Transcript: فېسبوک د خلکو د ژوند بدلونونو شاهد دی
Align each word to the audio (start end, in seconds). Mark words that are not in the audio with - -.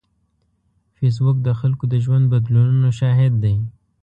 فېسبوک 0.95 1.37
د 1.43 1.49
خلکو 1.59 1.83
د 1.91 1.95
ژوند 2.03 2.25
بدلونونو 2.33 2.89
شاهد 2.99 3.33
دی 3.43 3.55